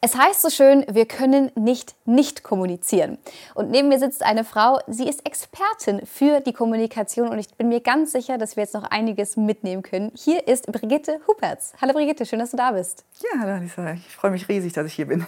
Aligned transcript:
Es 0.00 0.14
heißt 0.14 0.42
so 0.42 0.48
schön, 0.48 0.84
wir 0.88 1.06
können 1.06 1.50
nicht 1.56 1.96
nicht 2.04 2.44
kommunizieren. 2.44 3.18
Und 3.56 3.72
neben 3.72 3.88
mir 3.88 3.98
sitzt 3.98 4.22
eine 4.22 4.44
Frau, 4.44 4.78
sie 4.86 5.08
ist 5.08 5.26
Expertin 5.26 6.06
für 6.06 6.38
die 6.38 6.52
Kommunikation 6.52 7.30
und 7.30 7.40
ich 7.40 7.52
bin 7.54 7.68
mir 7.68 7.80
ganz 7.80 8.12
sicher, 8.12 8.38
dass 8.38 8.54
wir 8.54 8.62
jetzt 8.62 8.74
noch 8.74 8.84
einiges 8.84 9.36
mitnehmen 9.36 9.82
können. 9.82 10.12
Hier 10.14 10.46
ist 10.46 10.70
Brigitte 10.70 11.20
Hupertz. 11.26 11.72
Hallo 11.80 11.94
Brigitte, 11.94 12.26
schön, 12.26 12.38
dass 12.38 12.52
du 12.52 12.56
da 12.56 12.70
bist. 12.70 13.04
Ja, 13.20 13.40
hallo 13.40 13.60
Lisa, 13.60 13.90
ich 13.94 14.14
freue 14.14 14.30
mich 14.30 14.48
riesig, 14.48 14.72
dass 14.72 14.86
ich 14.86 14.94
hier 14.94 15.08
bin. 15.08 15.26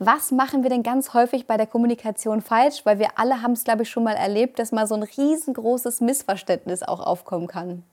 Was 0.00 0.32
machen 0.32 0.64
wir 0.64 0.70
denn 0.70 0.82
ganz 0.82 1.14
häufig 1.14 1.46
bei 1.46 1.56
der 1.56 1.68
Kommunikation 1.68 2.42
falsch? 2.42 2.80
Weil 2.82 2.98
wir 2.98 3.16
alle 3.16 3.42
haben 3.42 3.52
es, 3.52 3.62
glaube 3.62 3.84
ich, 3.84 3.90
schon 3.90 4.02
mal 4.02 4.16
erlebt, 4.16 4.58
dass 4.58 4.72
mal 4.72 4.88
so 4.88 4.96
ein 4.96 5.04
riesengroßes 5.04 6.00
Missverständnis 6.00 6.82
auch 6.82 6.98
aufkommen 6.98 7.46
kann. 7.46 7.84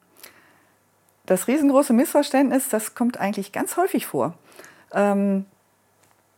Das 1.28 1.48
riesengroße 1.48 1.94
Missverständnis, 1.94 2.70
das 2.70 2.96
kommt 2.96 3.20
eigentlich 3.20 3.52
ganz 3.52 3.78
häufig 3.78 4.08
vor. 4.08 4.34
Ähm, 4.94 5.46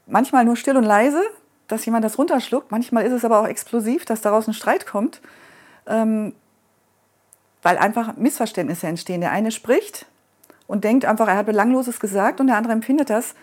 manchmal 0.10 0.46
nur 0.46 0.56
still 0.56 0.78
und 0.78 0.84
leise, 0.84 1.22
dass 1.68 1.86
jemand 1.86 2.04
das 2.04 2.18
runterschluckt. 2.18 2.72
Manchmal 2.72 3.06
ist 3.06 3.14
es 3.14 3.26
aber 3.26 3.40
auch 3.40 3.48
explosiv, 3.48 4.06
dass 4.06 4.22
daraus 4.22 4.48
ein 4.48 4.54
Streit 4.54 4.86
kommt, 4.86 5.22
ähm, 5.88 6.34
weil 7.62 7.78
einfach 7.78 8.16
Missverständnisse 8.18 8.88
entstehen. 8.88 9.22
Der 9.22 9.32
eine 9.32 9.52
spricht 9.52 10.06
und 10.68 10.84
denkt 10.84 11.06
einfach, 11.06 11.28
er 11.28 11.38
hat 11.38 11.46
Belangloses 11.46 12.00
gesagt 12.00 12.40
und 12.40 12.48
der 12.48 12.58
andere 12.58 12.74
empfindet 12.74 13.10
das 13.10 13.36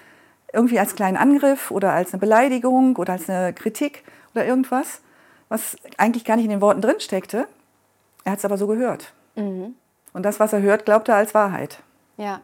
irgendwie 0.52 0.78
als 0.78 0.94
kleinen 0.94 1.16
Angriff 1.16 1.70
oder 1.70 1.92
als 1.92 2.12
eine 2.12 2.20
Beleidigung 2.20 2.96
oder 2.96 3.14
als 3.14 3.28
eine 3.28 3.52
Kritik 3.52 4.04
oder 4.34 4.46
irgendwas, 4.46 5.00
was 5.48 5.76
eigentlich 5.96 6.24
gar 6.24 6.36
nicht 6.36 6.44
in 6.44 6.50
den 6.50 6.60
Worten 6.60 6.80
drin 6.80 7.00
steckte. 7.00 7.46
Er 8.24 8.32
hat 8.32 8.38
es 8.38 8.44
aber 8.44 8.58
so 8.58 8.66
gehört. 8.66 9.12
Mhm. 9.34 9.74
Und 10.12 10.22
das, 10.22 10.40
was 10.40 10.52
er 10.52 10.62
hört, 10.62 10.84
glaubt 10.84 11.08
er 11.08 11.16
als 11.16 11.34
Wahrheit. 11.34 11.80
Ja. 12.16 12.40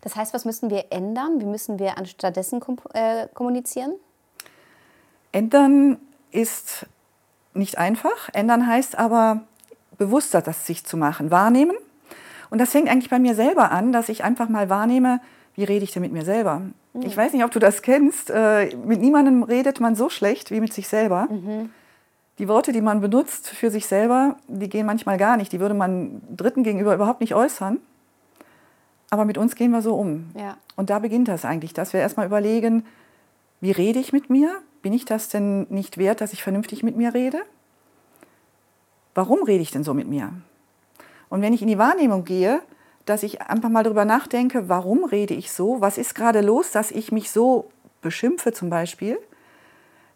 Das 0.00 0.16
heißt, 0.16 0.34
was 0.34 0.44
müssen 0.44 0.70
wir 0.70 0.86
ändern? 0.90 1.40
Wie 1.40 1.46
müssen 1.46 1.78
wir 1.78 1.98
anstattdessen 1.98 2.60
äh, 2.94 3.26
kommunizieren? 3.34 3.94
Ändern 5.32 5.98
ist 6.30 6.86
nicht 7.54 7.78
einfach. 7.78 8.28
Ändern 8.32 8.66
heißt 8.66 8.98
aber, 8.98 9.42
bewusster 9.98 10.40
das 10.40 10.66
sich 10.66 10.84
zu 10.84 10.96
machen, 10.96 11.30
wahrnehmen. 11.30 11.76
Und 12.50 12.58
das 12.58 12.70
fängt 12.70 12.88
eigentlich 12.88 13.10
bei 13.10 13.18
mir 13.18 13.34
selber 13.34 13.70
an, 13.72 13.92
dass 13.92 14.08
ich 14.08 14.24
einfach 14.24 14.48
mal 14.48 14.70
wahrnehme, 14.70 15.20
wie 15.54 15.64
rede 15.64 15.84
ich 15.84 15.90
denn 15.90 16.02
mit 16.02 16.12
mir 16.12 16.24
selber? 16.24 16.60
Mhm. 16.92 17.02
Ich 17.02 17.16
weiß 17.16 17.32
nicht, 17.32 17.44
ob 17.44 17.50
du 17.50 17.58
das 17.58 17.82
kennst. 17.82 18.30
Äh, 18.30 18.74
mit 18.76 19.00
niemandem 19.00 19.42
redet 19.42 19.80
man 19.80 19.96
so 19.96 20.08
schlecht 20.08 20.50
wie 20.50 20.60
mit 20.60 20.72
sich 20.72 20.88
selber. 20.88 21.28
Mhm. 21.30 21.70
Die 22.38 22.46
Worte, 22.46 22.70
die 22.70 22.80
man 22.80 23.00
benutzt 23.00 23.48
für 23.48 23.70
sich 23.70 23.86
selber, 23.86 24.36
die 24.46 24.68
gehen 24.68 24.86
manchmal 24.86 25.18
gar 25.18 25.36
nicht. 25.36 25.52
Die 25.52 25.58
würde 25.58 25.74
man 25.74 26.22
Dritten 26.34 26.62
gegenüber 26.62 26.94
überhaupt 26.94 27.20
nicht 27.20 27.34
äußern. 27.34 27.80
Aber 29.10 29.24
mit 29.24 29.38
uns 29.38 29.54
gehen 29.54 29.70
wir 29.70 29.82
so 29.82 29.94
um. 29.94 30.30
Ja. 30.36 30.56
Und 30.76 30.90
da 30.90 30.98
beginnt 30.98 31.28
das 31.28 31.44
eigentlich, 31.44 31.72
dass 31.72 31.92
wir 31.92 32.00
erstmal 32.00 32.26
überlegen, 32.26 32.84
wie 33.60 33.70
rede 33.70 33.98
ich 33.98 34.12
mit 34.12 34.30
mir? 34.30 34.60
Bin 34.82 34.92
ich 34.92 35.04
das 35.04 35.28
denn 35.28 35.66
nicht 35.70 35.98
wert, 35.98 36.20
dass 36.20 36.32
ich 36.32 36.42
vernünftig 36.42 36.82
mit 36.82 36.96
mir 36.96 37.14
rede? 37.14 37.40
Warum 39.14 39.42
rede 39.42 39.62
ich 39.62 39.70
denn 39.70 39.82
so 39.82 39.94
mit 39.94 40.06
mir? 40.06 40.32
Und 41.28 41.42
wenn 41.42 41.52
ich 41.52 41.62
in 41.62 41.68
die 41.68 41.78
Wahrnehmung 41.78 42.24
gehe, 42.24 42.60
dass 43.04 43.22
ich 43.22 43.42
einfach 43.42 43.70
mal 43.70 43.82
darüber 43.82 44.04
nachdenke, 44.04 44.68
warum 44.68 45.04
rede 45.04 45.34
ich 45.34 45.50
so? 45.50 45.80
Was 45.80 45.98
ist 45.98 46.14
gerade 46.14 46.40
los, 46.40 46.70
dass 46.70 46.90
ich 46.90 47.10
mich 47.10 47.30
so 47.30 47.70
beschimpfe 48.02 48.52
zum 48.52 48.70
Beispiel? 48.70 49.18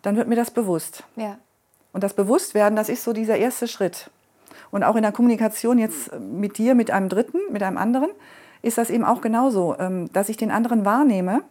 Dann 0.02 0.16
wird 0.16 0.28
mir 0.28 0.36
das 0.36 0.50
bewusst. 0.50 1.04
Ja. 1.16 1.38
Und 1.92 2.04
das 2.04 2.14
Bewusstwerden, 2.14 2.76
das 2.76 2.88
ist 2.88 3.04
so 3.04 3.12
dieser 3.12 3.36
erste 3.36 3.66
Schritt. 3.66 4.10
Und 4.70 4.84
auch 4.84 4.96
in 4.96 5.02
der 5.02 5.12
Kommunikation 5.12 5.78
jetzt 5.78 6.12
mit 6.18 6.58
dir, 6.58 6.74
mit 6.74 6.90
einem 6.90 7.08
Dritten, 7.08 7.38
mit 7.50 7.62
einem 7.62 7.78
anderen, 7.78 8.10
ist 8.62 8.78
das 8.78 8.90
eben 8.90 9.04
auch 9.04 9.20
genauso, 9.20 9.76
ähm, 9.78 10.10
dass 10.12 10.28
ich 10.28 10.36
den 10.36 10.50
anderen 10.50 10.84
wahrnehme. 10.84 11.42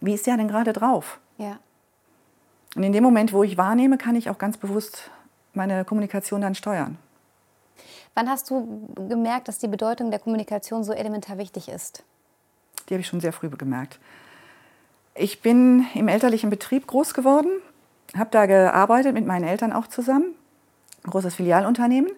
Wie 0.00 0.14
ist 0.14 0.26
der 0.26 0.36
denn 0.36 0.48
gerade 0.48 0.72
drauf? 0.72 1.20
Ja. 1.38 1.58
Und 2.74 2.82
in 2.82 2.92
dem 2.92 3.04
Moment, 3.04 3.32
wo 3.32 3.44
ich 3.44 3.56
wahrnehme, 3.56 3.98
kann 3.98 4.16
ich 4.16 4.28
auch 4.28 4.38
ganz 4.38 4.56
bewusst 4.56 5.10
meine 5.54 5.84
Kommunikation 5.84 6.40
dann 6.40 6.54
steuern. 6.54 6.98
Wann 8.14 8.28
hast 8.28 8.50
du 8.50 8.88
gemerkt, 9.08 9.48
dass 9.48 9.58
die 9.58 9.68
Bedeutung 9.68 10.10
der 10.10 10.20
Kommunikation 10.20 10.84
so 10.84 10.92
elementar 10.92 11.38
wichtig 11.38 11.68
ist? 11.68 12.04
Die 12.88 12.94
habe 12.94 13.00
ich 13.00 13.06
schon 13.06 13.20
sehr 13.20 13.32
früh 13.32 13.48
gemerkt. 13.48 13.98
Ich 15.14 15.40
bin 15.40 15.86
im 15.94 16.08
elterlichen 16.08 16.50
Betrieb 16.50 16.86
groß 16.86 17.14
geworden, 17.14 17.50
habe 18.16 18.30
da 18.30 18.46
gearbeitet 18.46 19.14
mit 19.14 19.26
meinen 19.26 19.44
Eltern 19.44 19.72
auch 19.72 19.86
zusammen, 19.86 20.34
ein 21.04 21.10
großes 21.10 21.34
Filialunternehmen 21.34 22.10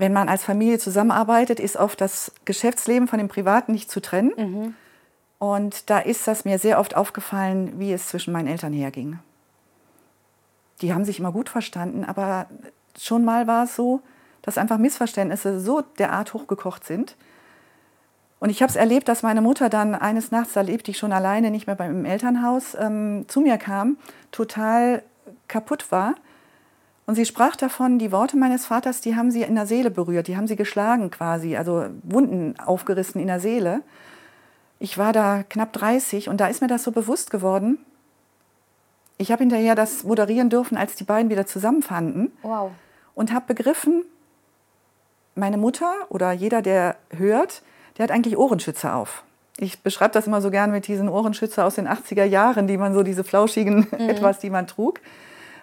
wenn 0.00 0.14
man 0.14 0.30
als 0.30 0.42
Familie 0.42 0.78
zusammenarbeitet, 0.78 1.60
ist 1.60 1.76
oft 1.76 2.00
das 2.00 2.32
Geschäftsleben 2.46 3.06
von 3.06 3.18
dem 3.18 3.28
Privaten 3.28 3.72
nicht 3.72 3.90
zu 3.90 4.00
trennen. 4.00 4.32
Mhm. 4.34 4.74
Und 5.38 5.90
da 5.90 5.98
ist 5.98 6.26
das 6.26 6.46
mir 6.46 6.58
sehr 6.58 6.80
oft 6.80 6.96
aufgefallen, 6.96 7.78
wie 7.78 7.92
es 7.92 8.08
zwischen 8.08 8.32
meinen 8.32 8.48
Eltern 8.48 8.72
herging. 8.72 9.18
Die 10.80 10.94
haben 10.94 11.04
sich 11.04 11.18
immer 11.18 11.32
gut 11.32 11.50
verstanden, 11.50 12.06
aber 12.06 12.46
schon 12.98 13.26
mal 13.26 13.46
war 13.46 13.64
es 13.64 13.76
so, 13.76 14.00
dass 14.40 14.56
einfach 14.56 14.78
Missverständnisse 14.78 15.60
so 15.60 15.82
derart 15.98 16.32
hochgekocht 16.32 16.86
sind. 16.86 17.14
Und 18.38 18.48
ich 18.48 18.62
habe 18.62 18.70
es 18.70 18.76
erlebt, 18.76 19.06
dass 19.06 19.22
meine 19.22 19.42
Mutter 19.42 19.68
dann 19.68 19.94
eines 19.94 20.30
Nachts, 20.30 20.54
da 20.54 20.62
lebte 20.62 20.90
ich 20.90 20.96
schon 20.96 21.12
alleine, 21.12 21.50
nicht 21.50 21.66
mehr 21.66 21.76
beim 21.76 22.06
Elternhaus, 22.06 22.74
ähm, 22.74 23.26
zu 23.28 23.42
mir 23.42 23.58
kam, 23.58 23.98
total 24.30 25.02
kaputt 25.46 25.92
war 25.92 26.14
und 27.10 27.16
sie 27.16 27.26
sprach 27.26 27.56
davon, 27.56 27.98
die 27.98 28.12
Worte 28.12 28.36
meines 28.36 28.66
Vaters, 28.66 29.00
die 29.00 29.16
haben 29.16 29.32
sie 29.32 29.42
in 29.42 29.56
der 29.56 29.66
Seele 29.66 29.90
berührt, 29.90 30.28
die 30.28 30.36
haben 30.36 30.46
sie 30.46 30.54
geschlagen 30.54 31.10
quasi, 31.10 31.56
also 31.56 31.86
Wunden 32.04 32.54
aufgerissen 32.60 33.20
in 33.20 33.26
der 33.26 33.40
Seele. 33.40 33.82
Ich 34.78 34.96
war 34.96 35.12
da 35.12 35.42
knapp 35.42 35.72
30 35.72 36.28
und 36.28 36.40
da 36.40 36.46
ist 36.46 36.62
mir 36.62 36.68
das 36.68 36.84
so 36.84 36.92
bewusst 36.92 37.32
geworden. 37.32 37.84
Ich 39.18 39.32
habe 39.32 39.42
hinterher 39.42 39.74
das 39.74 40.04
moderieren 40.04 40.50
dürfen, 40.50 40.76
als 40.76 40.94
die 40.94 41.02
beiden 41.02 41.32
wieder 41.32 41.46
zusammenfanden. 41.46 42.30
Wow. 42.42 42.70
Und 43.16 43.32
habe 43.32 43.52
begriffen, 43.54 44.04
meine 45.34 45.56
Mutter 45.56 45.92
oder 46.10 46.30
jeder, 46.30 46.62
der 46.62 46.94
hört, 47.10 47.62
der 47.98 48.04
hat 48.04 48.12
eigentlich 48.12 48.38
Ohrenschützer 48.38 48.94
auf. 48.94 49.24
Ich 49.56 49.82
beschreibe 49.82 50.12
das 50.12 50.28
immer 50.28 50.40
so 50.40 50.52
gern 50.52 50.70
mit 50.70 50.86
diesen 50.86 51.08
Ohrenschützer 51.08 51.66
aus 51.66 51.74
den 51.74 51.88
80er 51.88 52.22
Jahren, 52.22 52.68
die 52.68 52.78
man 52.78 52.94
so, 52.94 53.02
diese 53.02 53.24
flauschigen 53.24 53.88
mhm. 53.90 53.98
etwas, 54.10 54.38
die 54.38 54.50
man 54.50 54.68
trug 54.68 55.00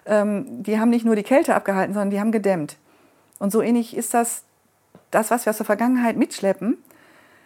ähm, 0.07 0.63
die 0.63 0.79
haben 0.79 0.89
nicht 0.89 1.05
nur 1.05 1.15
die 1.15 1.23
Kälte 1.23 1.55
abgehalten, 1.55 1.93
sondern 1.93 2.09
die 2.09 2.19
haben 2.19 2.31
gedämmt. 2.31 2.77
Und 3.39 3.51
so 3.51 3.61
ähnlich 3.61 3.95
ist 3.95 4.13
das, 4.13 4.43
das, 5.11 5.31
was 5.31 5.45
wir 5.45 5.51
aus 5.51 5.57
der 5.57 5.65
Vergangenheit 5.65 6.17
mitschleppen, 6.17 6.77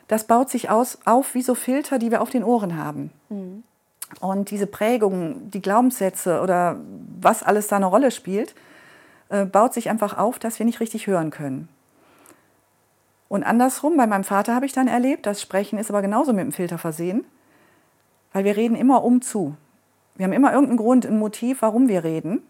das 0.07 0.25
baut 0.25 0.49
sich 0.49 0.69
aus, 0.69 0.99
auf 1.05 1.35
wie 1.35 1.41
so 1.41 1.55
Filter, 1.55 1.99
die 1.99 2.11
wir 2.11 2.22
auf 2.22 2.29
den 2.29 2.44
Ohren 2.44 2.77
haben. 2.77 3.11
Mhm. 3.29 3.63
Und 4.19 4.51
diese 4.51 4.67
Prägungen, 4.67 5.49
die 5.51 5.61
Glaubenssätze 5.61 6.41
oder 6.41 6.77
was 7.19 7.44
alles 7.44 7.67
da 7.67 7.77
eine 7.77 7.85
Rolle 7.85 8.11
spielt, 8.11 8.53
äh, 9.29 9.45
baut 9.45 9.73
sich 9.73 9.89
einfach 9.89 10.17
auf, 10.17 10.38
dass 10.38 10.59
wir 10.59 10.66
nicht 10.66 10.81
richtig 10.81 11.07
hören 11.07 11.29
können. 11.29 11.69
Und 13.29 13.43
andersrum, 13.43 13.95
bei 13.95 14.07
meinem 14.07 14.25
Vater 14.25 14.53
habe 14.53 14.66
ich 14.66 14.73
dann 14.73 14.89
erlebt, 14.89 15.25
das 15.25 15.41
Sprechen 15.41 15.79
ist 15.79 15.89
aber 15.89 16.01
genauso 16.01 16.33
mit 16.33 16.43
dem 16.43 16.51
Filter 16.51 16.78
versehen, 16.78 17.23
weil 18.33 18.43
wir 18.43 18.57
reden 18.57 18.75
immer 18.75 19.05
um 19.05 19.22
zu. 19.22 19.55
Wir 20.16 20.25
haben 20.25 20.33
immer 20.33 20.51
irgendeinen 20.51 20.78
Grund, 20.78 21.05
ein 21.05 21.17
Motiv, 21.17 21.61
warum 21.61 21.88
wir 21.88 22.03
reden. 22.03 22.41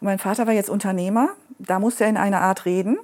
Und 0.00 0.06
mein 0.06 0.18
Vater 0.18 0.46
war 0.46 0.54
jetzt 0.54 0.70
Unternehmer, 0.70 1.30
da 1.58 1.78
musste 1.78 2.04
er 2.04 2.10
in 2.10 2.16
einer 2.16 2.40
Art 2.40 2.64
reden. 2.64 2.98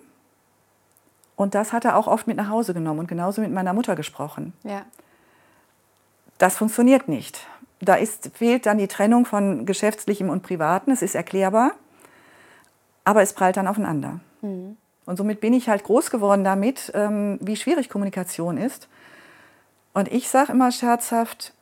Und 1.37 1.55
das 1.55 1.73
hat 1.73 1.85
er 1.85 1.97
auch 1.97 2.07
oft 2.07 2.27
mit 2.27 2.37
nach 2.37 2.49
Hause 2.49 2.75
genommen 2.75 3.01
und 3.01 3.09
genauso 3.09 3.41
mit 3.41 3.53
meiner 3.53 3.73
Mutter 3.73 3.97
gesprochen. 3.97 4.53
Ja. 4.63 4.83
Das 6.39 6.57
funktioniert 6.57 7.09
nicht. 7.09 7.47
Da 7.81 7.97
ist, 7.97 8.31
fehlt 8.35 8.67
dann 8.67 8.79
die 8.79 8.87
Trennung 8.87 9.27
von 9.27 9.67
Geschäftlichem 9.67 10.31
und 10.31 10.43
Privaten. 10.43 10.93
Es 10.93 11.03
ist 11.03 11.17
erklärbar, 11.17 11.73
aber 13.03 13.23
es 13.23 13.33
prallt 13.33 13.57
dann 13.57 13.67
aufeinander. 13.67 14.21
Mhm. 14.43 14.77
Und 15.07 15.17
somit 15.17 15.41
bin 15.41 15.53
ich 15.53 15.69
halt 15.69 15.85
groß 15.85 16.11
geworden 16.11 16.45
damit, 16.45 16.93
ähm, 16.95 17.39
wie 17.43 17.57
schwierig 17.57 17.89
Kommunikation 17.89 18.57
ist. 18.57 18.89
Und 19.93 20.11
ich 20.11 20.29
sage 20.29 20.53
immer 20.53 20.71
scherzhaft, 20.71 21.53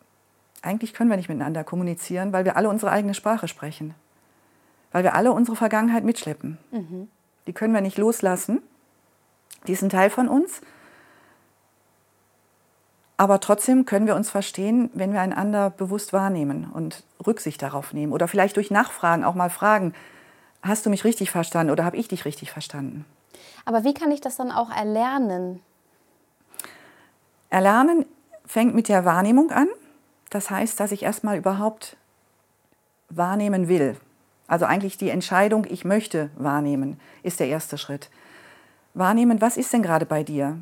eigentlich 0.60 0.94
können 0.94 1.10
wir 1.10 1.16
nicht 1.16 1.28
miteinander 1.28 1.64
kommunizieren, 1.64 2.32
weil 2.32 2.44
wir 2.44 2.56
alle 2.56 2.68
unsere 2.68 2.92
eigene 2.92 3.14
Sprache 3.14 3.48
sprechen 3.48 3.94
weil 4.92 5.04
wir 5.04 5.14
alle 5.14 5.32
unsere 5.32 5.56
Vergangenheit 5.56 6.04
mitschleppen. 6.04 6.58
Mhm. 6.70 7.08
Die 7.46 7.52
können 7.52 7.74
wir 7.74 7.80
nicht 7.80 7.98
loslassen. 7.98 8.62
Die 9.66 9.72
ist 9.72 9.82
ein 9.82 9.90
Teil 9.90 10.10
von 10.10 10.28
uns. 10.28 10.60
Aber 13.16 13.40
trotzdem 13.40 13.84
können 13.84 14.06
wir 14.06 14.16
uns 14.16 14.30
verstehen, 14.30 14.90
wenn 14.94 15.12
wir 15.12 15.20
einander 15.20 15.70
bewusst 15.70 16.12
wahrnehmen 16.12 16.70
und 16.72 17.04
Rücksicht 17.24 17.62
darauf 17.62 17.92
nehmen. 17.92 18.12
Oder 18.12 18.26
vielleicht 18.26 18.56
durch 18.56 18.70
Nachfragen 18.70 19.24
auch 19.24 19.34
mal 19.34 19.50
fragen, 19.50 19.94
hast 20.62 20.86
du 20.86 20.90
mich 20.90 21.04
richtig 21.04 21.30
verstanden 21.30 21.70
oder 21.70 21.84
habe 21.84 21.96
ich 21.96 22.08
dich 22.08 22.24
richtig 22.24 22.50
verstanden? 22.50 23.04
Aber 23.64 23.84
wie 23.84 23.94
kann 23.94 24.10
ich 24.10 24.20
das 24.20 24.36
dann 24.36 24.50
auch 24.50 24.70
erlernen? 24.70 25.60
Erlernen 27.50 28.06
fängt 28.44 28.74
mit 28.74 28.88
der 28.88 29.04
Wahrnehmung 29.04 29.50
an. 29.50 29.68
Das 30.30 30.50
heißt, 30.50 30.80
dass 30.80 30.90
ich 30.92 31.02
erstmal 31.02 31.36
überhaupt 31.36 31.96
wahrnehmen 33.08 33.68
will. 33.68 33.96
Also 34.52 34.66
eigentlich 34.66 34.98
die 34.98 35.08
Entscheidung, 35.08 35.66
ich 35.66 35.86
möchte 35.86 36.28
wahrnehmen, 36.36 37.00
ist 37.22 37.40
der 37.40 37.48
erste 37.48 37.78
Schritt. 37.78 38.10
Wahrnehmen, 38.92 39.40
was 39.40 39.56
ist 39.56 39.72
denn 39.72 39.82
gerade 39.82 40.04
bei 40.04 40.24
dir? 40.24 40.58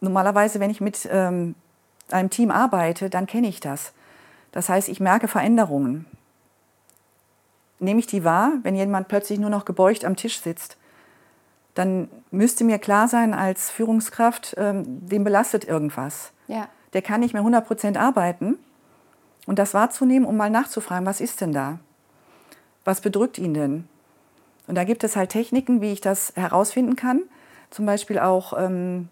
Normalerweise, 0.00 0.60
wenn 0.60 0.70
ich 0.70 0.80
mit 0.80 1.08
ähm, 1.10 1.56
einem 2.12 2.30
Team 2.30 2.52
arbeite, 2.52 3.10
dann 3.10 3.26
kenne 3.26 3.48
ich 3.48 3.58
das. 3.58 3.92
Das 4.52 4.68
heißt, 4.68 4.88
ich 4.88 5.00
merke 5.00 5.26
Veränderungen. 5.26 6.06
Nehme 7.80 7.98
ich 7.98 8.06
die 8.06 8.22
wahr, 8.22 8.52
wenn 8.62 8.76
jemand 8.76 9.08
plötzlich 9.08 9.40
nur 9.40 9.50
noch 9.50 9.64
gebeugt 9.64 10.04
am 10.04 10.14
Tisch 10.14 10.40
sitzt? 10.40 10.76
Dann 11.74 12.08
müsste 12.30 12.62
mir 12.62 12.78
klar 12.78 13.08
sein 13.08 13.34
als 13.34 13.68
Führungskraft, 13.68 14.54
ähm, 14.58 15.08
dem 15.08 15.24
belastet 15.24 15.64
irgendwas. 15.64 16.30
Ja. 16.46 16.68
Der 16.92 17.02
kann 17.02 17.18
nicht 17.18 17.32
mehr 17.32 17.42
100 17.42 17.66
Prozent 17.66 17.96
arbeiten. 17.96 18.60
Und 19.48 19.58
das 19.58 19.74
wahrzunehmen, 19.74 20.24
um 20.24 20.36
mal 20.36 20.50
nachzufragen, 20.50 21.04
was 21.04 21.20
ist 21.20 21.40
denn 21.40 21.50
da? 21.50 21.80
Was 22.84 23.00
bedrückt 23.00 23.38
ihn 23.38 23.54
denn? 23.54 23.88
Und 24.66 24.74
da 24.76 24.84
gibt 24.84 25.04
es 25.04 25.16
halt 25.16 25.30
Techniken, 25.30 25.80
wie 25.80 25.92
ich 25.92 26.00
das 26.00 26.32
herausfinden 26.36 26.96
kann. 26.96 27.22
Zum 27.70 27.86
Beispiel 27.86 28.18
auch, 28.18 28.52
ähm, 28.58 29.08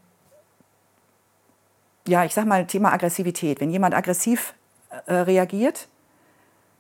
ja, 2.06 2.24
ich 2.24 2.34
sag 2.34 2.46
mal, 2.46 2.66
Thema 2.66 2.92
Aggressivität. 2.92 3.60
Wenn 3.60 3.70
jemand 3.70 3.94
aggressiv 3.94 4.54
äh, 5.06 5.14
reagiert, 5.14 5.88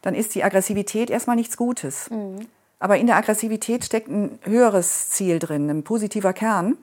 dann 0.02 0.14
ist 0.14 0.34
die 0.34 0.44
Aggressivität 0.44 1.10
erstmal 1.10 1.36
nichts 1.36 1.56
Gutes. 1.56 2.10
Mhm. 2.10 2.46
Aber 2.78 2.96
in 2.96 3.06
der 3.06 3.16
Aggressivität 3.16 3.84
steckt 3.84 4.08
ein 4.08 4.38
höheres 4.42 5.10
Ziel 5.10 5.38
drin, 5.38 5.68
ein 5.68 5.84
positiver 5.84 6.32
Kern. 6.32 6.78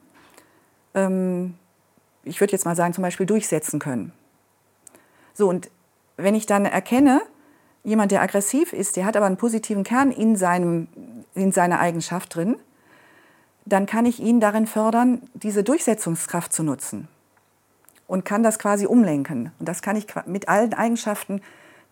Ähm, 0.94 1.56
ich 2.24 2.40
würde 2.40 2.52
jetzt 2.52 2.66
mal 2.66 2.76
sagen, 2.76 2.94
zum 2.94 3.02
Beispiel 3.02 3.26
durchsetzen 3.26 3.80
können. 3.80 4.14
So, 5.34 5.50
und 5.50 5.70
wenn 6.18 6.36
ich 6.36 6.46
dann 6.46 6.66
erkenne, 6.66 7.22
jemand, 7.88 8.12
der 8.12 8.22
aggressiv 8.22 8.74
ist, 8.74 8.98
der 8.98 9.06
hat 9.06 9.16
aber 9.16 9.26
einen 9.26 9.38
positiven 9.38 9.86
Kern 9.86 10.12
in, 10.12 10.36
seinem, 10.36 10.90
in 11.36 11.54
seiner 11.54 11.80
Eigenschaft 11.80 12.36
drin, 12.36 12.58
dann 13.66 13.86
kann 13.86 14.06
ich 14.06 14.20
ihn 14.20 14.42
darin 14.42 14.68
fördern, 14.68 15.22
diese 15.34 15.64
Durchsetzungskraft 15.64 16.52
zu 16.52 16.64
nutzen 16.64 17.08
und 18.06 18.26
kann 18.26 18.44
das 18.44 18.60
quasi 18.60 18.86
umlenken. 18.86 19.52
Und 19.58 19.70
das 19.70 19.82
kann 19.82 19.96
ich 19.96 20.06
mit 20.26 20.50
allen 20.50 20.74
Eigenschaften, 20.74 21.42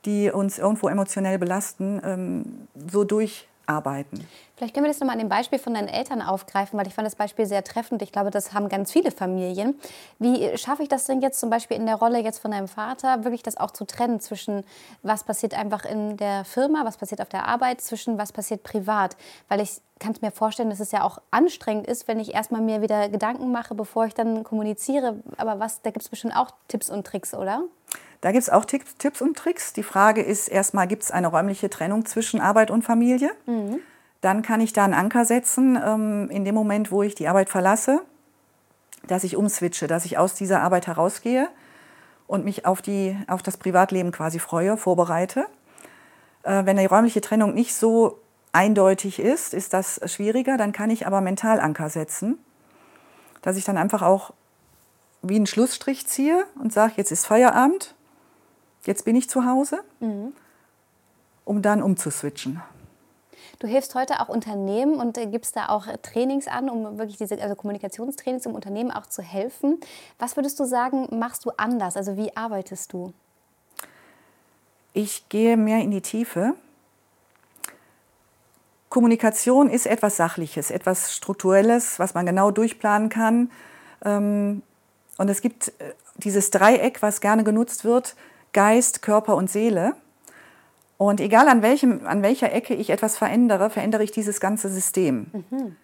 die 0.04 0.30
uns 0.30 0.60
irgendwo 0.60 0.90
emotionell 0.90 1.40
belasten, 1.40 2.02
ähm, 2.04 2.68
so 2.92 3.06
durch 3.06 3.48
arbeiten. 3.68 4.28
Vielleicht 4.56 4.74
können 4.74 4.86
wir 4.86 4.92
das 4.92 5.02
nochmal 5.02 5.16
an 5.16 5.20
dem 5.20 5.30
Beispiel 5.30 5.60
von 5.60 5.74
deinen 5.74 5.90
Eltern 5.90 6.22
aufgreifen, 6.22 6.80
weil 6.80 6.88
ich 6.88 6.94
fand 6.94 7.06
das 7.06 7.16
Beispiel 7.16 7.46
sehr 7.46 7.64
treffend. 7.64 8.02
Ich 8.02 8.14
glaube, 8.14 8.32
das 8.32 8.54
haben 8.54 8.70
ganz 8.70 8.92
viele 8.92 9.12
Familien. 9.12 9.76
Wie 10.18 10.58
schaffe 10.58 10.84
ich 10.84 10.90
das 10.90 11.06
denn 11.06 11.22
jetzt 11.22 11.40
zum 11.40 11.50
Beispiel 11.50 11.76
in 11.76 11.86
der 11.86 11.96
Rolle 11.96 12.20
jetzt 12.20 12.40
von 12.40 12.52
deinem 12.52 12.70
Vater, 12.70 13.26
wirklich 13.26 13.44
das 13.44 13.58
auch 13.58 13.72
zu 13.72 13.86
trennen 13.86 14.22
zwischen 14.22 14.64
was 15.04 15.26
passiert 15.26 15.54
einfach 15.54 15.84
in 15.84 16.16
der 16.16 16.46
Firma, 16.46 16.86
was 16.86 16.96
passiert 16.96 17.22
auf 17.22 17.30
der 17.30 17.48
Arbeit, 17.48 17.82
zwischen 17.82 18.18
was 18.18 18.32
passiert 18.32 18.64
privat? 18.64 19.18
Weil 19.50 19.60
ich 19.60 19.82
kann 20.00 20.14
es 20.14 20.22
mir 20.22 20.32
vorstellen, 20.32 20.70
dass 20.70 20.80
es 20.80 20.92
ja 20.92 21.04
auch 21.04 21.20
anstrengend 21.32 21.88
ist, 21.88 22.08
wenn 22.08 22.20
ich 22.20 22.34
erstmal 22.34 22.62
mir 22.62 22.82
wieder 22.82 23.10
Gedanken 23.10 23.52
mache, 23.52 23.76
bevor 23.76 24.06
ich 24.06 24.14
dann 24.14 24.44
kommuniziere. 24.44 25.20
Aber 25.38 25.60
was, 25.60 25.82
da 25.82 25.92
gibt 25.92 26.04
es 26.04 26.10
bestimmt 26.10 26.36
auch 26.36 26.52
Tipps 26.68 26.90
und 26.90 27.06
Tricks, 27.06 27.34
oder? 27.34 27.64
Da 28.26 28.32
gibt 28.32 28.42
es 28.42 28.50
auch 28.50 28.66
Tipps 28.66 29.22
und 29.22 29.38
Tricks. 29.38 29.74
Die 29.74 29.84
Frage 29.84 30.24
ist 30.24 30.48
erstmal, 30.48 30.88
gibt 30.88 31.04
es 31.04 31.12
eine 31.12 31.28
räumliche 31.28 31.70
Trennung 31.70 32.08
zwischen 32.08 32.42
Arbeit 32.42 32.72
und 32.72 32.82
Familie? 32.82 33.30
Mhm. 33.46 33.78
Dann 34.22 34.42
kann 34.42 34.62
ich 34.62 34.74
da 34.74 34.84
einen 34.84 34.96
Anker 34.96 35.26
setzen, 35.26 35.80
ähm, 35.80 36.32
in 36.32 36.44
dem 36.44 36.56
Moment, 36.56 36.92
wo 36.92 37.04
ich 37.04 37.14
die 37.14 37.28
Arbeit 37.28 37.50
verlasse, 37.50 38.02
dass 39.06 39.24
ich 39.24 39.36
umswitche, 39.36 39.86
dass 39.86 40.06
ich 40.06 40.18
aus 40.18 40.34
dieser 40.34 40.64
Arbeit 40.64 40.88
herausgehe 40.88 41.50
und 42.26 42.46
mich 42.46 42.66
auf, 42.66 42.82
die, 42.82 43.16
auf 43.28 43.44
das 43.44 43.58
Privatleben 43.58 44.12
quasi 44.12 44.40
freue, 44.40 44.76
vorbereite. 44.76 45.46
Äh, 46.42 46.66
wenn 46.66 46.78
die 46.78 46.86
räumliche 46.86 47.22
Trennung 47.22 47.54
nicht 47.54 47.76
so 47.76 48.18
eindeutig 48.54 49.20
ist, 49.20 49.54
ist 49.54 49.72
das 49.72 50.02
schwieriger. 50.12 50.58
Dann 50.58 50.72
kann 50.72 50.90
ich 50.90 51.06
aber 51.06 51.22
Mentalanker 51.22 51.90
setzen, 51.90 52.40
dass 53.44 53.56
ich 53.56 53.66
dann 53.66 53.78
einfach 53.78 54.02
auch 54.02 54.34
wie 55.22 55.36
einen 55.36 55.46
Schlussstrich 55.46 56.08
ziehe 56.08 56.44
und 56.60 56.74
sage, 56.74 56.94
jetzt 56.98 57.12
ist 57.12 57.28
Feierabend, 57.28 57.94
jetzt 58.88 59.06
bin 59.06 59.16
ich 59.16 59.30
zu 59.30 59.46
Hause, 59.46 59.84
mhm. 60.00 60.34
um 61.44 61.62
dann 61.62 61.82
umzuswitchen. 61.82 62.62
Du 63.60 63.68
hilfst 63.68 63.96
heute 63.96 64.20
auch 64.20 64.28
Unternehmen 64.28 65.00
und 65.00 65.18
äh, 65.18 65.28
gibst 65.28 65.56
da 65.56 65.70
auch 65.70 65.88
Trainings 66.02 66.48
an, 66.48 66.70
um 66.70 66.98
wirklich 66.98 67.18
diese 67.18 67.42
also 67.42 67.56
Kommunikationstrainings, 67.56 68.46
um 68.46 68.54
Unternehmen 68.54 68.92
auch 68.92 69.06
zu 69.06 69.22
helfen. 69.22 69.80
Was 70.20 70.36
würdest 70.36 70.60
du 70.60 70.66
sagen, 70.66 71.08
machst 71.18 71.46
du 71.46 71.52
anders? 71.58 71.96
Also 71.96 72.18
wie 72.18 72.36
arbeitest 72.36 72.92
du? 72.92 73.14
Ich 74.94 75.30
gehe 75.30 75.58
mehr 75.58 75.80
in 75.80 75.92
die 75.92 76.02
Tiefe. 76.02 76.56
Kommunikation 78.90 79.70
ist 79.70 79.88
etwas 79.88 80.16
Sachliches, 80.16 80.72
etwas 80.72 81.14
Strukturelles, 81.14 82.00
was 82.00 82.14
man 82.14 82.26
genau 82.26 82.52
durchplanen 82.52 83.10
kann. 83.10 83.52
Ähm, 84.04 84.64
und 85.18 85.30
es 85.30 85.42
gibt 85.42 85.70
äh, 85.80 85.94
dieses 86.16 86.50
Dreieck, 86.50 87.02
was 87.02 87.20
gerne 87.20 87.44
genutzt 87.44 87.84
wird, 87.84 88.16
Geist, 88.56 89.02
Körper 89.02 89.36
und 89.36 89.52
Seele. 89.52 89.96
Und 90.98 91.20
egal 91.20 91.50
an, 91.50 91.62
welchem, 91.62 92.08
an 92.08 92.24
welcher 92.24 92.54
Ecke 92.54 92.74
ich 92.74 92.90
etwas 92.90 93.18
verändere, 93.18 93.70
verändere 93.70 94.04
ich 94.04 94.12
dieses 94.12 94.40
ganze 94.40 94.70
System. 94.70 95.28
Mhm. 95.34 95.76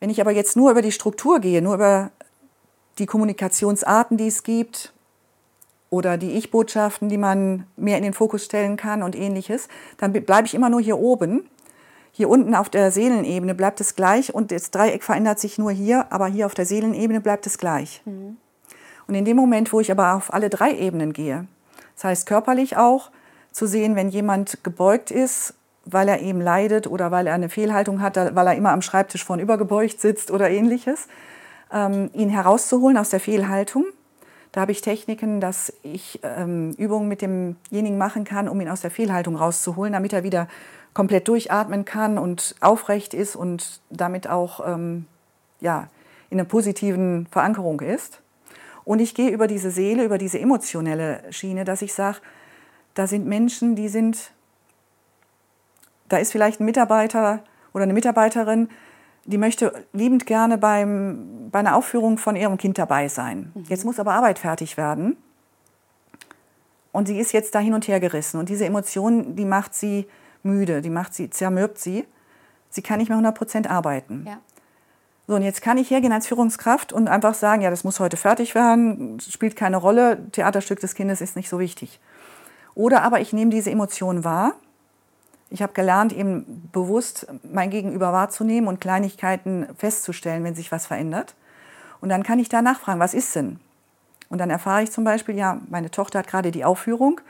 Wenn 0.00 0.08
ich 0.08 0.20
aber 0.22 0.30
jetzt 0.32 0.56
nur 0.56 0.70
über 0.70 0.80
die 0.80 0.92
Struktur 0.92 1.40
gehe, 1.40 1.60
nur 1.60 1.74
über 1.74 2.10
die 2.98 3.06
Kommunikationsarten, 3.06 4.16
die 4.16 4.28
es 4.28 4.42
gibt, 4.42 4.94
oder 5.90 6.16
die 6.16 6.32
Ich-Botschaften, 6.32 7.10
die 7.10 7.18
man 7.18 7.66
mehr 7.76 7.98
in 7.98 8.02
den 8.02 8.14
Fokus 8.14 8.46
stellen 8.46 8.76
kann 8.76 9.02
und 9.02 9.14
ähnliches, 9.14 9.68
dann 9.98 10.12
bleibe 10.12 10.46
ich 10.46 10.54
immer 10.54 10.70
nur 10.70 10.80
hier 10.80 10.98
oben. 10.98 11.48
Hier 12.12 12.30
unten 12.30 12.54
auf 12.54 12.70
der 12.70 12.90
Seelenebene 12.90 13.54
bleibt 13.54 13.80
es 13.80 13.94
gleich 13.94 14.34
und 14.34 14.50
das 14.50 14.70
Dreieck 14.70 15.04
verändert 15.04 15.38
sich 15.38 15.58
nur 15.58 15.70
hier, 15.70 16.10
aber 16.10 16.28
hier 16.28 16.46
auf 16.46 16.54
der 16.54 16.64
Seelenebene 16.64 17.20
bleibt 17.20 17.46
es 17.46 17.58
gleich. 17.58 18.02
Mhm. 18.06 18.38
Und 19.06 19.14
in 19.14 19.24
dem 19.24 19.36
Moment, 19.36 19.72
wo 19.72 19.80
ich 19.80 19.92
aber 19.92 20.14
auf 20.14 20.32
alle 20.32 20.48
drei 20.48 20.74
Ebenen 20.74 21.12
gehe, 21.12 21.46
das 21.94 22.04
heißt 22.04 22.26
körperlich 22.26 22.76
auch, 22.76 23.10
zu 23.52 23.66
sehen, 23.66 23.96
wenn 23.96 24.08
jemand 24.08 24.64
gebeugt 24.64 25.10
ist, 25.10 25.54
weil 25.84 26.08
er 26.08 26.20
eben 26.20 26.40
leidet 26.40 26.86
oder 26.86 27.10
weil 27.10 27.26
er 27.26 27.34
eine 27.34 27.48
Fehlhaltung 27.48 28.00
hat, 28.00 28.16
weil 28.16 28.46
er 28.46 28.56
immer 28.56 28.72
am 28.72 28.82
Schreibtisch 28.82 29.24
vorn 29.24 29.46
gebeugt 29.46 30.00
sitzt 30.00 30.30
oder 30.30 30.50
ähnliches, 30.50 31.08
ähm, 31.72 32.10
ihn 32.14 32.30
herauszuholen 32.30 32.96
aus 32.96 33.10
der 33.10 33.20
Fehlhaltung. 33.20 33.84
Da 34.52 34.60
habe 34.62 34.72
ich 34.72 34.80
Techniken, 34.80 35.40
dass 35.40 35.72
ich 35.82 36.20
ähm, 36.22 36.70
Übungen 36.78 37.08
mit 37.08 37.22
demjenigen 37.22 37.98
machen 37.98 38.24
kann, 38.24 38.48
um 38.48 38.60
ihn 38.60 38.68
aus 38.68 38.80
der 38.80 38.90
Fehlhaltung 38.90 39.36
rauszuholen, 39.36 39.92
damit 39.92 40.12
er 40.12 40.22
wieder 40.22 40.48
komplett 40.94 41.26
durchatmen 41.28 41.84
kann 41.84 42.18
und 42.18 42.54
aufrecht 42.60 43.14
ist 43.14 43.34
und 43.34 43.80
damit 43.90 44.28
auch 44.28 44.66
ähm, 44.66 45.06
ja, 45.60 45.88
in 46.30 46.38
einer 46.38 46.48
positiven 46.48 47.26
Verankerung 47.30 47.80
ist. 47.80 48.20
Und 48.84 49.00
ich 49.00 49.14
gehe 49.14 49.30
über 49.30 49.46
diese 49.46 49.70
Seele, 49.70 50.04
über 50.04 50.18
diese 50.18 50.38
emotionelle 50.38 51.22
Schiene, 51.30 51.64
dass 51.64 51.82
ich 51.82 51.94
sage, 51.94 52.18
da 52.94 53.06
sind 53.06 53.26
Menschen, 53.26 53.76
die 53.76 53.88
sind, 53.88 54.32
da 56.08 56.18
ist 56.18 56.32
vielleicht 56.32 56.60
ein 56.60 56.64
Mitarbeiter 56.64 57.42
oder 57.72 57.84
eine 57.84 57.94
Mitarbeiterin, 57.94 58.68
die 59.24 59.38
möchte 59.38 59.84
liebend 59.92 60.26
gerne 60.26 60.58
beim, 60.58 61.48
bei 61.50 61.60
einer 61.60 61.76
Aufführung 61.76 62.18
von 62.18 62.36
ihrem 62.36 62.58
Kind 62.58 62.78
dabei 62.78 63.08
sein. 63.08 63.52
Mhm. 63.54 63.64
Jetzt 63.68 63.84
muss 63.84 63.98
aber 63.98 64.12
Arbeit 64.12 64.38
fertig 64.38 64.76
werden. 64.76 65.16
Und 66.92 67.08
sie 67.08 67.18
ist 67.18 67.32
jetzt 67.32 67.54
da 67.54 67.58
hin 67.58 67.74
und 67.74 67.88
her 67.88 68.00
gerissen. 68.00 68.38
Und 68.38 68.48
diese 68.48 68.66
Emotion, 68.66 69.34
die 69.34 69.44
macht 69.44 69.74
sie 69.74 70.06
müde, 70.42 70.82
die 70.82 70.90
macht 70.90 71.14
sie, 71.14 71.30
zermürbt 71.30 71.78
sie. 71.78 72.04
Sie 72.70 72.82
kann 72.82 72.98
nicht 72.98 73.08
mehr 73.08 73.16
100 73.16 73.36
Prozent 73.36 73.70
arbeiten. 73.70 74.24
Ja. 74.26 74.38
So, 75.26 75.34
und 75.34 75.42
jetzt 75.42 75.62
kann 75.62 75.78
ich 75.78 75.90
hergehen 75.90 76.12
als 76.12 76.26
Führungskraft 76.26 76.92
und 76.92 77.08
einfach 77.08 77.34
sagen, 77.34 77.62
ja, 77.62 77.70
das 77.70 77.82
muss 77.82 77.98
heute 77.98 78.16
fertig 78.16 78.54
werden, 78.54 79.18
spielt 79.20 79.56
keine 79.56 79.78
Rolle, 79.78 80.30
Theaterstück 80.32 80.80
des 80.80 80.94
Kindes 80.94 81.22
ist 81.22 81.34
nicht 81.34 81.48
so 81.48 81.58
wichtig. 81.58 81.98
Oder 82.74 83.02
aber 83.02 83.20
ich 83.20 83.32
nehme 83.32 83.50
diese 83.50 83.70
Emotionen 83.70 84.24
wahr. 84.24 84.54
Ich 85.48 85.62
habe 85.62 85.72
gelernt, 85.72 86.12
eben 86.12 86.68
bewusst 86.72 87.26
mein 87.42 87.70
Gegenüber 87.70 88.12
wahrzunehmen 88.12 88.68
und 88.68 88.80
Kleinigkeiten 88.80 89.66
festzustellen, 89.78 90.44
wenn 90.44 90.54
sich 90.54 90.72
was 90.72 90.86
verändert. 90.86 91.34
Und 92.00 92.08
dann 92.08 92.22
kann 92.22 92.38
ich 92.38 92.48
da 92.48 92.60
nachfragen, 92.60 93.00
was 93.00 93.14
ist 93.14 93.34
denn? 93.34 93.60
Und 94.28 94.38
dann 94.38 94.50
erfahre 94.50 94.82
ich 94.82 94.90
zum 94.90 95.04
Beispiel, 95.04 95.36
ja, 95.36 95.60
meine 95.68 95.90
Tochter 95.90 96.18
hat 96.18 96.26
gerade 96.26 96.50
die 96.50 96.64
Aufführung, 96.64 97.20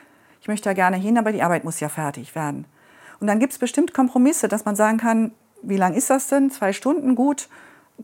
ich 0.41 0.49
möchte 0.49 0.69
da 0.69 0.75
gerne 0.75 0.97
hin, 0.97 1.17
aber 1.17 1.33
die 1.33 1.43
Arbeit 1.43 1.65
muss 1.65 1.81
ja 1.81 1.89
fertig 1.89 2.35
werden. 2.35 2.67
Und 3.21 3.29
dann 3.29 3.39
gibt 3.39 3.53
es 3.53 3.59
bestimmt 3.59 3.95
Kompromisse, 3.95 4.49
dass 4.49 4.65
man 4.65 4.77
sagen 4.77 4.99
kann, 4.99 5.33
wie 5.63 5.77
lang 5.77 5.95
ist 5.95 6.11
das 6.11 6.27
denn? 6.27 6.51
Zwei 6.51 6.73
Stunden, 6.73 7.15
gut. 7.15 7.49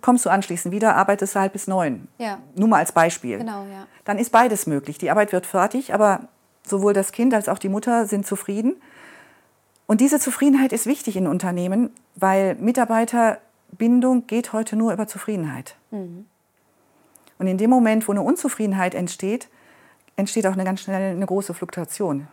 Kommst 0.00 0.24
du 0.24 0.30
anschließend 0.30 0.72
wieder, 0.72 0.96
arbeitest 0.96 1.34
du 1.34 1.40
halt 1.40 1.52
bis 1.52 1.66
neun. 1.66 2.08
Ja. 2.18 2.38
Nur 2.54 2.68
mal 2.68 2.78
als 2.78 2.92
Beispiel. 2.92 3.38
Genau, 3.38 3.64
ja. 3.64 3.86
Dann 4.04 4.18
ist 4.18 4.30
beides 4.30 4.66
möglich. 4.66 4.98
Die 4.98 5.10
Arbeit 5.10 5.32
wird 5.32 5.46
fertig, 5.46 5.92
aber 5.92 6.28
sowohl 6.62 6.92
das 6.92 7.12
Kind 7.12 7.34
als 7.34 7.48
auch 7.48 7.58
die 7.58 7.68
Mutter 7.68 8.06
sind 8.06 8.26
zufrieden. 8.26 8.76
Und 9.86 10.00
diese 10.00 10.20
Zufriedenheit 10.20 10.72
ist 10.72 10.86
wichtig 10.86 11.16
in 11.16 11.26
Unternehmen, 11.26 11.90
weil 12.14 12.54
Mitarbeiterbindung 12.54 14.26
geht 14.28 14.52
heute 14.52 14.76
nur 14.76 14.92
über 14.92 15.08
Zufriedenheit. 15.08 15.74
Und 15.90 17.46
in 17.46 17.58
dem 17.58 17.70
Moment, 17.70 18.06
wo 18.06 18.12
eine 18.12 18.22
Unzufriedenheit 18.22 18.94
entsteht, 18.94 19.48
entsteht 20.14 20.46
auch 20.46 20.52
eine 20.52 20.64
ganz 20.64 20.82
schnell 20.82 21.12
eine 21.12 21.26
große 21.26 21.54
Fluktuation. 21.54 22.28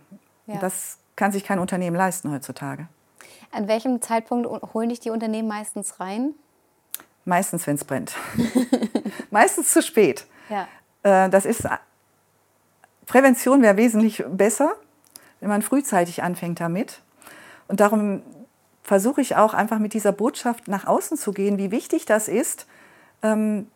Ja. 0.46 0.58
Das 0.60 1.00
kann 1.16 1.32
sich 1.32 1.44
kein 1.44 1.58
Unternehmen 1.58 1.96
leisten 1.96 2.32
heutzutage. 2.32 2.88
An 3.52 3.68
welchem 3.68 4.02
Zeitpunkt 4.02 4.48
holen 4.74 4.90
dich 4.90 5.00
die 5.00 5.10
Unternehmen 5.10 5.48
meistens 5.48 6.00
rein? 6.00 6.36
Meistens, 7.28 7.68
wenn 7.68 7.76
es 7.76 7.84
brennt. 7.84 8.16
Meistens 9.32 9.72
zu 9.72 9.82
spät. 9.82 10.26
Ja. 10.50 10.68
Äh, 11.04 11.30
Das 11.30 11.46
ist 11.46 11.68
Prävention 13.06 13.62
wäre 13.62 13.76
wesentlich 13.76 14.24
besser, 14.30 14.76
wenn 15.42 15.50
man 15.50 15.62
frühzeitig 15.62 16.24
anfängt 16.24 16.62
damit. 16.62 17.02
Und 17.68 17.82
darum 17.82 18.22
versuche 18.82 19.20
ich 19.20 19.36
auch 19.36 19.54
einfach 19.54 19.78
mit 19.80 19.94
dieser 19.94 20.14
Botschaft 20.14 20.70
nach 20.70 20.88
außen 20.88 21.18
zu 21.18 21.34
gehen, 21.34 21.58
wie 21.58 21.70
wichtig 21.72 22.06
das 22.06 22.30
ist, 22.30 22.66
ähm, 23.22 23.68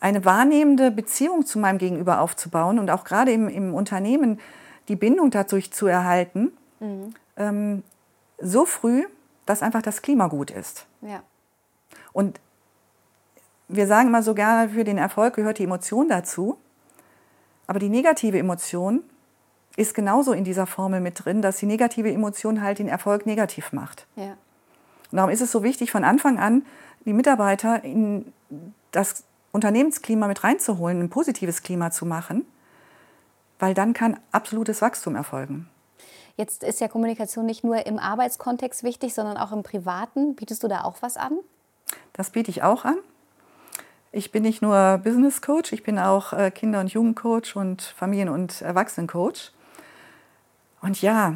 eine 0.00 0.24
wahrnehmende 0.24 0.90
Beziehung 0.90 1.44
zu 1.44 1.58
meinem 1.58 1.76
Gegenüber 1.76 2.20
aufzubauen 2.20 2.78
und 2.78 2.88
auch 2.90 3.04
gerade 3.04 3.32
im, 3.32 3.48
im 3.48 3.74
Unternehmen 3.74 4.40
die 4.88 4.96
Bindung 4.96 5.30
dadurch 5.30 5.72
zu 5.72 5.86
erhalten, 5.86 6.52
ähm, 7.36 7.82
so 8.38 8.64
früh, 8.64 9.04
dass 9.44 9.62
einfach 9.62 9.82
das 9.82 10.00
Klima 10.00 10.28
gut 10.28 10.50
ist. 10.50 10.86
Ja. 11.02 11.22
Und 12.12 12.40
wir 13.68 13.86
sagen 13.86 14.08
immer 14.08 14.22
so 14.22 14.34
gerne, 14.34 14.70
für 14.70 14.84
den 14.84 14.98
Erfolg 14.98 15.34
gehört 15.34 15.58
die 15.58 15.64
Emotion 15.64 16.08
dazu. 16.08 16.58
Aber 17.66 17.78
die 17.78 17.88
negative 17.88 18.38
Emotion 18.38 19.02
ist 19.76 19.94
genauso 19.94 20.32
in 20.32 20.44
dieser 20.44 20.66
Formel 20.66 21.00
mit 21.00 21.24
drin, 21.24 21.42
dass 21.42 21.58
die 21.58 21.66
negative 21.66 22.10
Emotion 22.10 22.62
halt 22.62 22.80
den 22.80 22.88
Erfolg 22.88 23.26
negativ 23.26 23.72
macht. 23.72 24.06
Ja. 24.16 24.36
Und 25.10 25.16
darum 25.16 25.30
ist 25.30 25.40
es 25.40 25.52
so 25.52 25.62
wichtig, 25.62 25.90
von 25.90 26.04
Anfang 26.04 26.38
an 26.38 26.64
die 27.04 27.12
Mitarbeiter 27.12 27.82
in 27.84 28.32
das 28.90 29.24
Unternehmensklima 29.52 30.28
mit 30.28 30.44
reinzuholen, 30.44 31.00
ein 31.00 31.10
positives 31.10 31.62
Klima 31.62 31.90
zu 31.90 32.06
machen, 32.06 32.44
weil 33.58 33.74
dann 33.74 33.92
kann 33.92 34.18
absolutes 34.32 34.82
Wachstum 34.82 35.16
erfolgen. 35.16 35.68
Jetzt 36.36 36.64
ist 36.64 36.80
ja 36.80 36.88
Kommunikation 36.88 37.46
nicht 37.46 37.64
nur 37.64 37.86
im 37.86 37.98
Arbeitskontext 37.98 38.82
wichtig, 38.82 39.14
sondern 39.14 39.36
auch 39.36 39.52
im 39.52 39.62
Privaten. 39.62 40.34
Bietest 40.36 40.62
du 40.62 40.68
da 40.68 40.84
auch 40.84 40.96
was 41.00 41.16
an? 41.16 41.38
Das 42.20 42.28
biete 42.28 42.50
ich 42.50 42.62
auch 42.62 42.84
an. 42.84 42.98
Ich 44.12 44.30
bin 44.30 44.42
nicht 44.42 44.60
nur 44.60 45.00
Business 45.02 45.40
Coach, 45.40 45.72
ich 45.72 45.82
bin 45.82 45.98
auch 45.98 46.34
äh, 46.34 46.50
Kinder- 46.50 46.80
und 46.80 46.92
Jugendcoach 46.92 47.56
und 47.56 47.80
Familien- 47.80 48.28
und 48.28 48.60
Erwachsenencoach. 48.60 49.52
Und 50.82 51.00
ja, 51.00 51.32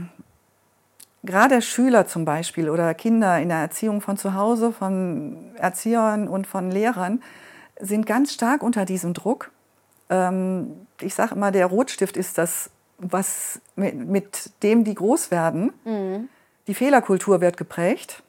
gerade 1.22 1.62
Schüler 1.62 2.06
zum 2.06 2.26
Beispiel 2.26 2.68
oder 2.68 2.92
Kinder 2.92 3.40
in 3.40 3.48
der 3.48 3.60
Erziehung 3.60 4.02
von 4.02 4.18
zu 4.18 4.34
Hause, 4.34 4.72
von 4.72 5.54
Erziehern 5.56 6.28
und 6.28 6.46
von 6.46 6.70
Lehrern 6.70 7.22
sind 7.80 8.04
ganz 8.04 8.34
stark 8.34 8.62
unter 8.62 8.84
diesem 8.84 9.14
Druck. 9.14 9.52
Ähm, 10.10 10.86
ich 11.00 11.14
sage 11.14 11.34
immer, 11.34 11.50
der 11.50 11.64
Rotstift 11.64 12.18
ist 12.18 12.36
das, 12.36 12.68
was 12.98 13.58
mit, 13.74 14.06
mit 14.06 14.50
dem 14.62 14.84
die 14.84 14.94
groß 14.94 15.30
werden. 15.30 15.72
Die 16.66 16.74
Fehlerkultur 16.74 17.40
wird 17.40 17.56
geprägt. 17.56 18.22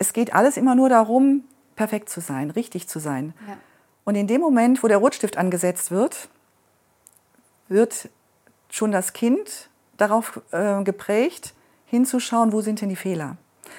Es 0.00 0.12
geht 0.12 0.34
alles 0.34 0.56
immer 0.56 0.74
nur 0.74 0.88
darum, 0.88 1.44
perfekt 1.76 2.08
zu 2.08 2.20
sein, 2.20 2.50
richtig 2.50 2.88
zu 2.88 2.98
sein. 2.98 3.34
Ja. 3.46 3.56
Und 4.04 4.16
in 4.16 4.26
dem 4.26 4.40
Moment, 4.40 4.82
wo 4.82 4.88
der 4.88 4.98
Rotstift 4.98 5.36
angesetzt 5.36 5.92
wird, 5.92 6.28
wird 7.68 8.08
schon 8.70 8.90
das 8.90 9.12
Kind 9.12 9.68
darauf 9.98 10.40
äh, 10.50 10.82
geprägt, 10.82 11.54
hinzuschauen, 11.84 12.52
wo 12.52 12.62
sind 12.62 12.80
denn 12.80 12.88
die 12.88 12.96
Fehler. 12.96 13.36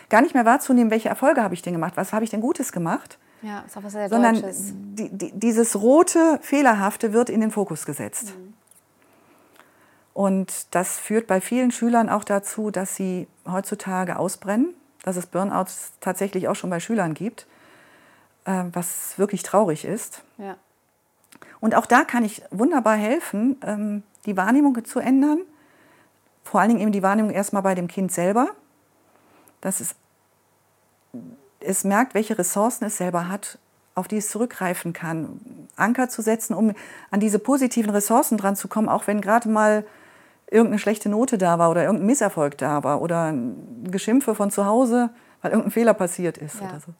Gar 0.09 0.21
nicht 0.21 0.33
mehr 0.35 0.45
wahrzunehmen, 0.45 0.91
welche 0.91 1.09
Erfolge 1.09 1.41
habe 1.41 1.53
ich 1.53 1.63
denn 1.63 1.73
gemacht, 1.73 1.93
was 1.97 2.13
habe 2.13 2.23
ich 2.23 2.29
denn 2.29 2.39
Gutes 2.39 2.71
gemacht, 2.71 3.17
Ja, 3.41 3.63
ist 3.65 3.75
auch 3.75 3.83
was 3.83 3.93
sehr 3.93 4.07
sondern 4.07 4.35
Deutsches. 4.35 4.73
die, 4.73 5.09
die, 5.09 5.31
dieses 5.33 5.75
rote, 5.81 6.39
fehlerhafte 6.41 7.13
wird 7.13 7.29
in 7.29 7.41
den 7.41 7.51
Fokus 7.51 7.85
gesetzt. 7.85 8.33
Und 10.13 10.73
das 10.75 10.99
führt 10.99 11.25
bei 11.27 11.41
vielen 11.41 11.71
Schülern 11.71 12.09
auch 12.09 12.23
dazu, 12.23 12.69
dass 12.69 12.95
sie 12.95 13.27
heutzutage 13.49 14.19
ausbrennen, 14.19 14.73
dass 15.03 15.15
es 15.15 15.27
Burnouts 15.27 15.93
tatsächlich 15.99 16.47
auch 16.47 16.55
schon 16.55 16.69
bei 16.69 16.79
Schülern 16.79 17.13
gibt, 17.13 17.47
äh, 18.45 18.63
was 18.71 19.17
wirklich 19.17 19.43
traurig 19.43 19.85
ist. 19.85 20.23
Ja. 20.37 20.57
Und 21.59 21.75
auch 21.75 21.85
da 21.85 22.03
kann 22.03 22.23
ich 22.23 22.41
wunderbar 22.49 22.95
helfen, 22.95 23.57
ähm, 23.63 24.03
die 24.25 24.37
Wahrnehmung 24.37 24.83
zu 24.85 24.99
ändern. 24.99 25.41
Vor 26.43 26.59
allen 26.59 26.69
Dingen 26.69 26.81
eben 26.81 26.91
die 26.91 27.03
Wahrnehmung 27.03 27.31
erstmal 27.31 27.61
bei 27.61 27.75
dem 27.75 27.87
Kind 27.87 28.11
selber, 28.11 28.49
dass 29.61 29.79
es, 29.79 29.95
es 31.59 31.83
merkt, 31.83 32.13
welche 32.13 32.37
Ressourcen 32.37 32.85
es 32.85 32.97
selber 32.97 33.27
hat, 33.27 33.59
auf 33.93 34.07
die 34.07 34.17
es 34.17 34.29
zurückgreifen 34.29 34.93
kann. 34.93 35.67
Anker 35.75 36.09
zu 36.09 36.21
setzen, 36.21 36.55
um 36.55 36.73
an 37.11 37.19
diese 37.19 37.39
positiven 37.39 37.91
Ressourcen 37.91 38.37
dran 38.37 38.55
zu 38.55 38.67
kommen, 38.67 38.89
auch 38.89 39.07
wenn 39.07 39.21
gerade 39.21 39.49
mal 39.49 39.85
irgendeine 40.51 40.79
schlechte 40.79 41.09
Note 41.09 41.37
da 41.37 41.57
war 41.57 41.71
oder 41.71 41.83
irgendein 41.83 42.05
Misserfolg 42.05 42.57
da 42.57 42.83
war 42.83 43.01
oder 43.01 43.31
ein 43.31 43.87
Geschimpfe 43.89 44.35
von 44.35 44.51
zu 44.51 44.65
Hause, 44.65 45.09
weil 45.41 45.51
irgendein 45.51 45.71
Fehler 45.71 45.93
passiert 45.95 46.37
ist 46.37 46.59
Ja. 46.61 46.69
oder 46.69 46.79
so. 46.79 46.93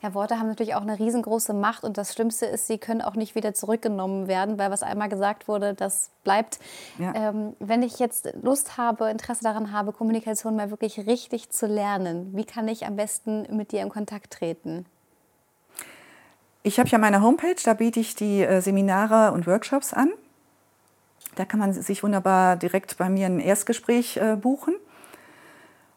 Ja, 0.00 0.14
Worte 0.14 0.38
haben 0.38 0.46
natürlich 0.46 0.76
auch 0.76 0.82
eine 0.82 0.96
riesengroße 0.96 1.52
Macht 1.52 1.82
und 1.82 1.98
das 1.98 2.14
Schlimmste 2.14 2.46
ist, 2.46 2.68
sie 2.68 2.78
können 2.78 3.02
auch 3.02 3.16
nicht 3.16 3.34
wieder 3.34 3.52
zurückgenommen 3.52 4.28
werden, 4.28 4.56
weil 4.56 4.70
was 4.70 4.84
einmal 4.84 5.08
gesagt 5.08 5.48
wurde, 5.48 5.74
das 5.74 6.10
bleibt. 6.22 6.60
Ja. 6.98 7.12
Ähm, 7.16 7.56
wenn 7.58 7.82
ich 7.82 7.98
jetzt 7.98 8.32
Lust 8.40 8.76
habe, 8.76 9.10
Interesse 9.10 9.42
daran 9.42 9.72
habe, 9.72 9.90
Kommunikation 9.92 10.54
mal 10.54 10.70
wirklich 10.70 11.04
richtig 11.08 11.50
zu 11.50 11.66
lernen, 11.66 12.30
wie 12.32 12.44
kann 12.44 12.68
ich 12.68 12.86
am 12.86 12.94
besten 12.94 13.44
mit 13.56 13.72
dir 13.72 13.82
in 13.82 13.88
Kontakt 13.88 14.34
treten? 14.34 14.86
Ich 16.62 16.78
habe 16.78 16.88
ja 16.90 16.98
meine 16.98 17.20
Homepage, 17.20 17.56
da 17.64 17.74
biete 17.74 17.98
ich 17.98 18.14
die 18.14 18.42
äh, 18.42 18.60
Seminare 18.60 19.32
und 19.32 19.48
Workshops 19.48 19.92
an. 19.92 20.10
Da 21.38 21.44
kann 21.44 21.60
man 21.60 21.72
sich 21.72 22.02
wunderbar 22.02 22.56
direkt 22.56 22.98
bei 22.98 23.08
mir 23.08 23.26
ein 23.26 23.38
Erstgespräch 23.38 24.16
äh, 24.16 24.34
buchen. 24.34 24.74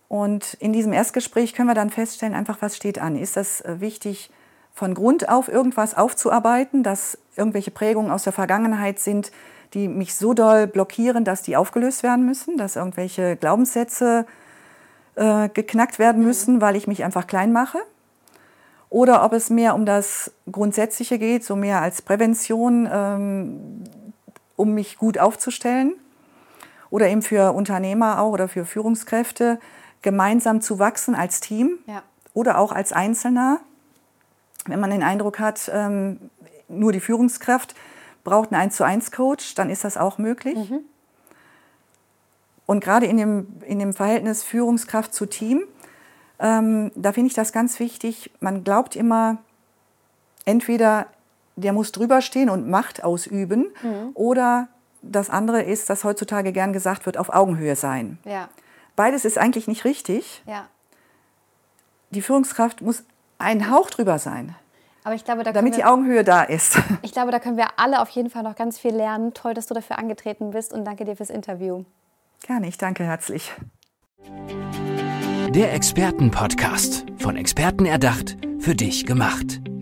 Und 0.08 0.56
in 0.56 0.72
diesem 0.72 0.94
Erstgespräch 0.94 1.56
können 1.56 1.68
wir 1.68 1.74
dann 1.74 1.90
feststellen, 1.90 2.36
einfach 2.36 2.58
was 2.62 2.76
steht 2.76 3.00
an. 3.00 3.16
Ist 3.16 3.38
das 3.38 3.62
äh, 3.62 3.80
wichtig, 3.80 4.30
von 4.72 4.94
Grund 4.94 5.30
auf 5.30 5.48
irgendwas 5.48 5.98
aufzuarbeiten, 5.98 6.84
dass 6.84 7.18
irgendwelche 7.36 7.72
Prägungen 7.72 8.12
aus 8.12 8.24
der 8.24 8.34
Vergangenheit 8.34 9.00
sind, 9.00 9.32
die 9.74 9.88
mich 9.88 10.16
so 10.16 10.34
doll 10.34 10.68
blockieren, 10.68 11.24
dass 11.24 11.42
die 11.42 11.58
aufgelöst 11.58 12.04
werden 12.04 12.26
müssen, 12.26 12.58
dass 12.58 12.76
irgendwelche 12.76 13.36
Glaubenssätze 13.36 14.28
äh, 15.16 15.50
geknackt 15.50 15.98
werden 15.98 16.24
müssen, 16.24 16.62
weil 16.62 16.76
ich 16.76 16.88
mich 16.88 17.04
einfach 17.04 17.26
klein 17.26 17.52
mache? 17.52 17.80
Oder 18.90 19.24
ob 19.24 19.34
es 19.34 19.50
mehr 19.50 19.74
um 19.74 19.86
das 19.86 20.32
Grundsätzliche 20.52 21.18
geht, 21.18 21.44
so 21.46 21.56
mehr 21.56 21.82
als 21.82 22.02
Prävention, 22.02 22.88
ähm, 22.92 23.84
um 24.62 24.74
mich 24.74 24.98
gut 24.98 25.18
aufzustellen. 25.18 25.94
Oder 26.92 27.08
eben 27.10 27.22
für 27.22 27.54
Unternehmer 27.54 28.20
auch 28.22 28.32
oder 28.32 28.48
für 28.48 28.66
Führungskräfte, 28.66 29.60
gemeinsam 30.02 30.62
zu 30.62 30.78
wachsen 30.78 31.16
als 31.16 31.40
Team 31.40 31.80
Ja. 31.88 32.04
oder 32.34 32.58
auch 32.60 32.72
als 32.72 32.94
Einzelner. 32.94 33.60
Wenn 34.66 34.80
man 34.80 34.92
den 34.92 35.02
Eindruck 35.04 35.40
hat, 35.40 35.72
ähm, 35.74 36.20
nur 36.68 36.92
die 36.92 37.00
Führungskraft 37.00 37.76
braucht 38.24 38.52
einen 38.52 38.62
1 38.62 38.76
zu 38.76 38.84
1 38.84 39.12
Coach, 39.12 39.56
dann 39.56 39.70
ist 39.70 39.84
das 39.84 39.98
auch 39.98 40.18
möglich. 40.20 40.72
Und 42.68 42.84
gerade 42.84 43.06
in 43.08 43.18
dem, 43.18 43.48
in 43.66 43.80
dem 43.80 43.94
Verhältnis 43.94 44.44
Führungskraft 44.44 45.14
zu 45.14 45.26
Team, 45.26 45.64
ähm, 46.40 46.92
da 46.96 47.12
finde 47.14 47.28
ich 47.30 47.34
das 47.34 47.52
ganz 47.52 47.80
wichtig. 47.80 48.32
Man 48.40 48.64
glaubt 48.64 48.96
immer, 48.96 49.38
entweder 50.46 51.08
der 51.56 51.74
muss 51.74 51.92
drüber 51.92 52.22
stehen 52.22 52.50
und 52.50 52.70
Macht 52.70 53.04
ausüben 53.04 53.68
oder 54.14 54.68
das 55.02 55.30
andere 55.30 55.64
ist, 55.64 55.90
dass 55.90 56.04
heutzutage 56.04 56.52
gern 56.52 56.74
gesagt 56.74 57.06
wird, 57.06 57.18
auf 57.18 57.30
Augenhöhe 57.34 57.76
sein. 57.76 58.20
Ja, 58.26 58.50
Beides 58.96 59.26
ist 59.26 59.38
eigentlich 59.38 59.68
nicht 59.68 59.86
richtig. 59.86 60.44
ja. 60.46 60.68
Die 62.12 62.22
Führungskraft 62.22 62.82
muss 62.82 63.04
einen 63.40 63.72
Hauch 63.72 63.90
drüber 63.90 64.20
sein, 64.20 64.54
Aber 65.06 65.16
ich 65.16 65.24
glaube, 65.24 65.44
da 65.44 65.54
damit 65.54 65.76
die 65.76 65.80
wir, 65.80 65.92
Augenhöhe 65.92 66.26
da 66.26 66.44
ist. 66.44 66.78
ich 67.02 67.14
glaube, 67.14 67.32
da 67.32 67.40
können 67.40 67.56
wir 67.56 67.68
alle 67.78 68.02
auf 68.02 68.10
jeden 68.10 68.30
Fall 68.30 68.44
noch 68.44 68.56
ganz 68.56 68.78
viel 68.78 68.94
lernen. 68.94 69.34
Toll, 69.34 69.54
dass 69.54 69.68
du 69.68 69.74
dafür 69.74 69.98
angetreten 69.98 70.52
bist 70.52 70.74
und 70.74 70.84
danke 70.84 71.06
dir 71.06 71.16
fürs 71.16 71.30
Interview. 71.30 71.86
Gerne, 72.46 72.68
ich 72.68 72.78
danke 72.78 73.06
herzlich. 73.06 73.54
Der 75.50 75.74
Expertenpodcast. 75.74 77.06
Von 77.20 77.38
Experten 77.38 77.86
erdacht, 77.86 78.38
für 78.60 78.76
dich 78.76 79.06
gemacht. 79.06 79.62